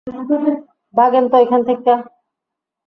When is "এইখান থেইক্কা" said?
1.37-1.95